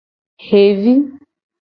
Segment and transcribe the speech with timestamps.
[0.47, 0.95] Xevi.